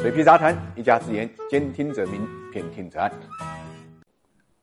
[0.00, 3.12] 水皮杂谈，一家之言，兼听则明，偏听则暗。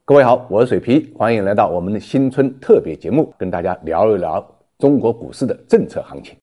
[0.04, 4.44] 各位好，我是水皮，欢迎来到我们的新春特别节目，跟大家聊一聊
[4.80, 6.36] 中国股市的政策行情。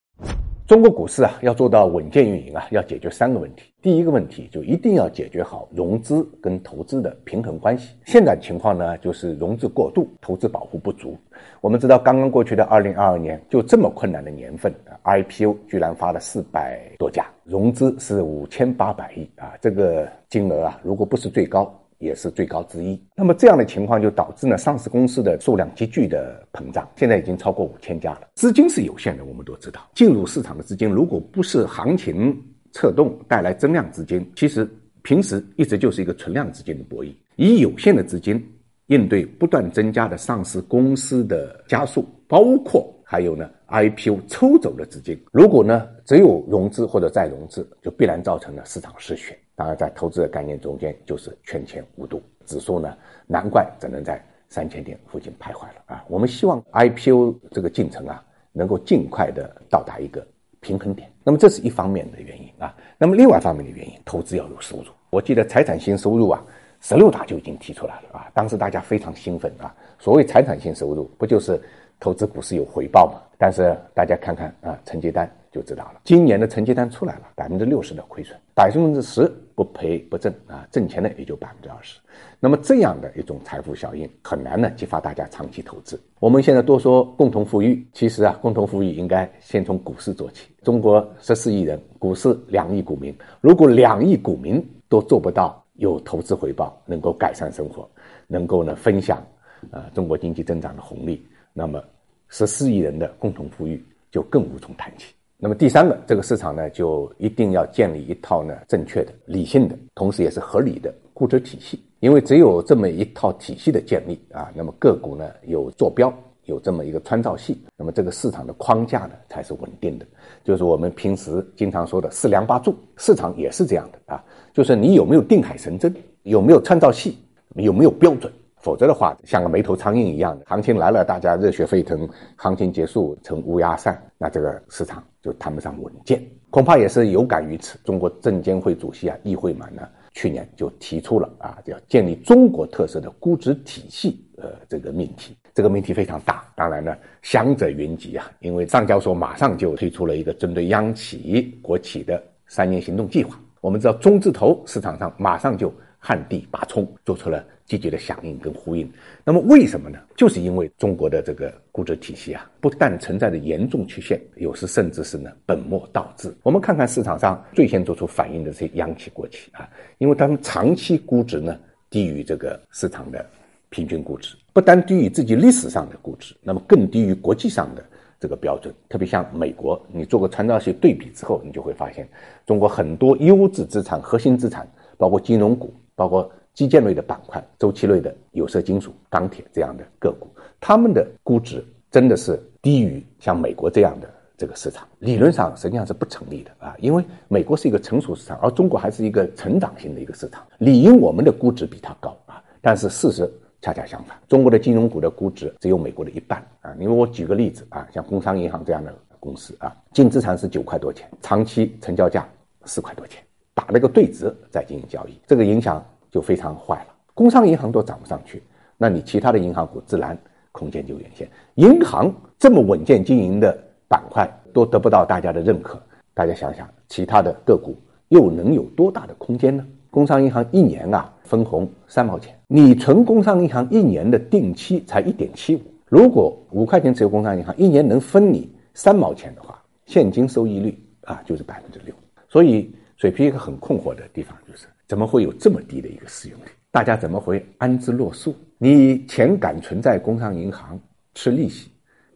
[0.67, 3.71] 中国股市啊，要做到稳健运营啊，要解决三个问题。
[3.83, 7.95] 第一个问题就一定要解决好融资跟投资的平衡关系。
[8.07, 11.19] 现在情况呢，就是融资过度，投资保护不足。
[11.61, 21.79] 我们知道，刚刚过去的二零二二年，就这么困难的年份，IPO 居然发了四百多家，融资是五千八百亿啊，这个金额啊，如果不是最高。
[22.05, 23.01] 也是最高之一。
[23.17, 28.29] 那么这样的情况就导致呢，上市公司的数量急剧的膨胀，现在已经超过五千家了。
[28.35, 32.41] 资金是有限的，我们都知道，进入市场的资金如果不是行情
[32.73, 34.69] 策动带来增量资金，其实
[35.03, 37.13] 平时一直就是一个存量资金的博弈。
[37.37, 38.41] 以有限的资金
[38.87, 45.19] 应对不断增加的上市公司的加速，包括还有呢 IPO 抽走的资金。
[45.33, 49.37] 如果呢只有融资或者再融资，就必然造成了市场失血。
[49.57, 56.05] 当然，在投资的概念中间，就是圈钱无度，指数呢，难怪只能在三千点附近徘徊了啊！
[56.09, 60.27] 我们希望 IPO 这个进程啊，能够尽快的到达一个
[60.61, 61.11] 平衡点。
[61.23, 62.75] 那么这是一方面的原因啊。
[62.99, 64.87] 那么另外一方面的原因，投资要有收入。
[65.11, 66.45] 我记得财产性收入啊，
[66.81, 69.75] 十六大就已经提出来了啊，当时大家非常兴奋啊。
[69.99, 71.61] 所谓财产性收入，不就是
[71.99, 73.21] 投资股市有回报吗？
[73.39, 76.01] 但是大家看看啊，成绩单就知道了。
[76.03, 79.33] 今年的成绩单出来了，百分之六十的亏损，百分之十。
[79.57, 82.01] 不赔不挣啊，挣钱的也就百分之二十。
[82.41, 85.97] 那么这样的一种财富效应很难呢激发大家长期投资。
[86.19, 90.49] 我们现在多说共同富裕，其实啊，共同富裕应该先从股市做起。
[90.65, 97.89] 中国十四亿人，股市两亿股民，如果两亿股民都做不到有投资回报，能够改善生活，
[98.27, 99.25] 能够呢分享
[99.71, 101.81] 呃中国经济增长的红利，那么
[102.27, 105.15] 十四亿人的共同富裕就更无从谈起。
[105.37, 111.83] 那么第三个，这个市场呢，就一定要建立一套呢正确的、理性的，同时也是合理的估值体系。
[112.01, 116.13] 因为只有这么一套体系的建立啊，那么个股呢有坐标，
[116.45, 120.07] 有这么一个参照系，那么这个市场的框架呢才是稳定的。
[120.45, 124.23] 就是我们平时经常说的“四梁八柱”，市场也是这样的啊。
[124.53, 127.19] 就是你有没有定海神针，有没有参照系，
[127.57, 128.33] 有没有标准？
[128.65, 136.25] 否则的话，像个没头苍蝇一样的，行情来了大家热血沸腾，行情结束成乌鸦散，那这个市场就谈不上稳健。
[136.49, 145.37] 恐怕也是有感于此，中国证监会主席啊易会满呢，去年就提出了啊，要建立中国特色的估值体系，呃，这个命题。
[145.53, 153.39] 这个命题非常大，当然呢，香者云集啊，因为上交所马上就推出了一个针对央企、国企的三年行动计划。
[153.61, 157.45] 我们知道中字头市场上马上就旱地拔葱，做出了。
[157.67, 158.91] 积极的响应跟呼应，
[159.25, 159.99] 那么为什么呢？
[160.17, 166.35] 就是因为中国的这个估值体系啊，不但存在着严重缺陷，有时甚至是呢本末倒置。
[166.43, 169.67] 我们看看市场上最先做出反应的这些央企国企啊，
[169.97, 171.59] 因为他们长期估值呢
[171.89, 173.25] 低于这个市场的
[173.71, 177.83] 平均估值，不单低于自己历史上的估值，那么更低于国际上的
[178.21, 178.75] 这个标准。
[178.91, 182.07] 特别像美国，你做过参照系对比之后，你就会发现，
[182.45, 186.31] 中国很多优质资产、核心资产，包括金融股，包括。
[186.55, 190.29] 基建类的板块、周期类的有色金属、钢铁这样的个股，
[190.61, 194.87] 他们的估值真的是低于像美国这样的这个市场。
[195.01, 202.41] 理论上实际上是不成立的啊，因为美国是一个成熟市场，而中国还是一个成长型的一个市场，理应我们的估值比它高啊。
[202.63, 203.29] 但是事实
[203.61, 206.73] 恰恰相反，中国的金融股的估值只有美国的一半啊。
[206.79, 212.29] 因为我举个例子啊，像工商银行这样的公司啊，净资产是九块多钱，长期成交价
[212.65, 213.21] 四块多钱，
[213.55, 215.85] 打了个对折再进行交易，这个影响。
[216.15, 218.41] 就非常坏了，工商银行都涨不上去，
[218.79, 220.17] 那你其他的银行股自然
[220.53, 221.29] 空间就有限。
[221.57, 223.53] 银行这么稳健经营的
[223.89, 225.77] 板块都得不到大家的认可，
[226.15, 227.77] 大家想想，其他的个股
[228.11, 229.67] 又能有多大的空间呢？
[229.91, 241.93] 工商银行一年啊分红三毛钱，你存工商银行一年的定期才一点七五，如果五块钱持有工商银行一年能分你三毛钱的话，现金收益率啊就是百分之六。
[242.29, 244.69] 所以水皮一个很困惑的地方就是。
[244.87, 246.49] 怎么会有这么低的一个使用率？
[246.71, 248.35] 大家怎么会安之若素？
[248.59, 250.79] 你钱敢存在工商银行
[251.15, 251.71] 吃利息，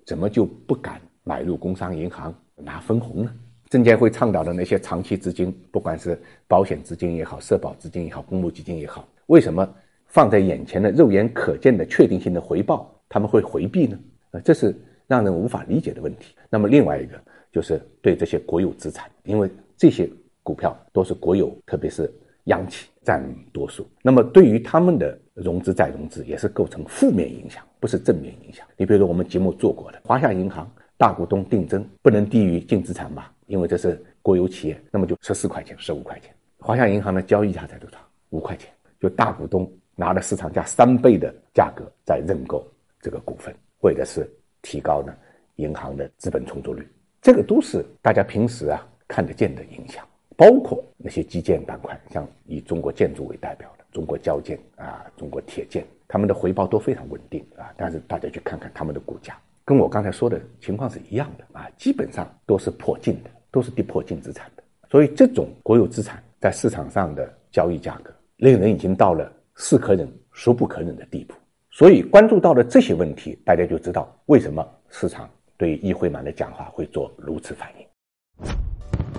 [0.04, 3.32] 怎么就不敢买入工商银行拿分红呢？
[3.70, 9.68] 证监会倡导的那些长期资金，不管是保险资金也好，社保资金也好，公募基金也好，为什么
[10.06, 13.98] 放在眼前的肉眼可见的确定性的回报，他们会回避呢？
[14.32, 14.74] 呃，这是
[15.06, 16.34] 让人无法理解的问题。
[16.50, 17.20] 那么另外一个
[17.52, 20.08] 就是对这些国有资产，因为这些
[20.42, 22.12] 股票都是国有，特别是。
[22.48, 23.22] 央企占
[23.52, 28.66] 多数，那么对于他们的融资再融资也是构成负面影响，不是正面影响。
[28.76, 33.32] 你比如说我们节目做过的华夏银行大股东定增不能低于净资产吧？
[33.46, 36.34] 因为这是国有企业，那么就十四块钱、十五块钱。
[36.58, 37.96] 华夏银行的交易价才多少？
[38.30, 38.68] 五块钱，
[39.00, 42.66] 就大股东拿了市场价三倍的价格在认购
[43.00, 44.28] 这个股份，为的是
[44.60, 45.14] 提高呢
[45.56, 46.86] 银行的资本充足率。
[47.22, 50.06] 这个都是大家平时啊看得见的影响，
[50.38, 57.74] 包括那些基建板块，像以中国建筑为代表的中国交建啊、中国铁建，他们的回报都非常稳定啊。
[57.76, 64.62] 但是大家去看看他们的股价，跟我刚才说的情况是一样的啊，基本上都是破净的，都是跌破净资产的。
[64.88, 71.34] 所以这种国有资产在市场上的交易价格，令人已经到了是可忍孰不可忍的地步。
[71.72, 75.28] 所以关注到了这些问题，大家就知道为什么市场。
[75.56, 77.77] 对议会满的讲话会做如此反应。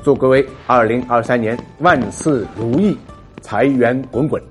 [0.10, 2.98] 祝各位二零二三年万事如意，
[3.42, 4.42] 财源滚滚。